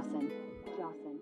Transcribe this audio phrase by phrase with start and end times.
[0.00, 0.30] Dawson.
[0.78, 1.20] Dawson.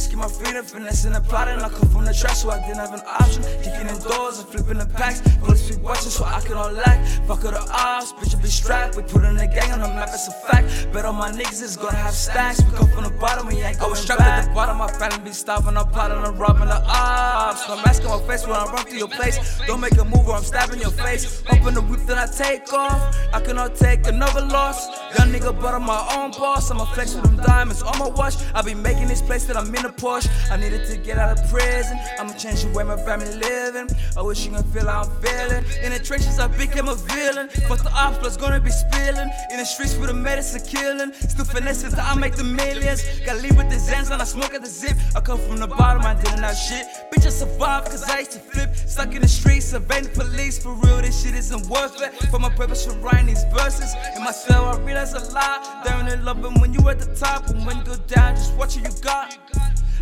[0.00, 1.60] Risking my freedom, finessing and plotting.
[1.60, 3.42] I come from the trash, so I didn't have an option.
[3.62, 5.20] Kicking in doors and flipping the packs.
[5.36, 7.06] Bullets be watching, so I can all lack.
[7.28, 8.96] Fuck all the odds, bitch, I be strapped.
[8.96, 10.90] We put in the gang on the map, it's a fact.
[10.94, 12.64] Bet all my niggas is gonna have stacks.
[12.64, 14.44] We come from the bottom, we ain't going I was strapped back.
[14.44, 15.76] at the bottom, my family be stopping.
[15.76, 17.68] I'm plotting and robbing the ops.
[17.68, 19.36] No mask on my face when I run through your place.
[19.66, 21.42] Don't make a move or I'm stabbing your face.
[21.52, 23.14] Open the whip, then I take off.
[23.34, 24.88] I cannot take another loss.
[25.18, 26.70] Young nigga, but I'm my own boss.
[26.70, 28.36] I'ma flex with them diamonds on my watch.
[28.54, 30.28] I be making this place that I'm in Porsche.
[30.50, 31.98] I needed to get out of prison.
[32.18, 33.88] I'ma change the way my family living.
[34.16, 35.64] I wish you can feel how I'm feeling.
[36.02, 37.48] Trenches, I became a villain.
[37.68, 39.30] Fuck the ops, blood's gonna be spilling.
[39.50, 41.12] In the streets with the medicine killing.
[41.12, 43.02] Still till I make the millions.
[43.24, 44.96] Gotta leave with the Zans and I smoke at the zip.
[45.14, 46.86] I come from the bottom, I didn't have shit.
[47.12, 48.74] Bitch, I survived cause I used to flip.
[48.74, 50.62] Stuck in the streets, surveying the police.
[50.62, 52.14] For real, this shit isn't worth it.
[52.30, 53.94] For my purpose for writing these verses.
[54.16, 55.84] In myself, I realize a lot.
[55.84, 58.76] They're in love, when you at the top, and when you go down, just watch
[58.76, 59.36] what you got.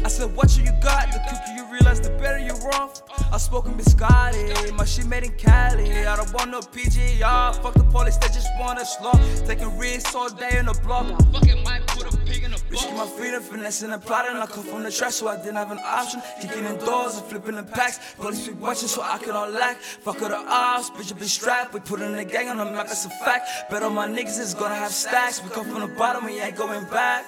[0.04, 1.10] I said, what you got?
[1.12, 3.02] The quicker you realize, the better you're off.
[3.30, 6.06] I spoken biscotti, my shit made in Cali.
[6.06, 7.54] I don't want no PGR.
[7.62, 9.12] Fuck the police, they just want us law.
[9.46, 11.06] Taking risks all day in the block.
[11.32, 12.58] Fucking might put a pig in a
[12.94, 14.36] my freedom, finessing and plotting.
[14.36, 16.22] I come from the trash, so I didn't have an option.
[16.40, 18.14] Kicking in doors and flipping the packs.
[18.16, 19.76] Police be watching, so I can all lack.
[19.76, 21.74] Fuck all the odds, bitch, I be strapped.
[21.74, 23.70] We put in the gang on the map, that's a fact.
[23.70, 25.42] Bet all my niggas is gonna have stacks.
[25.42, 27.24] We come from the bottom, we ain't going back.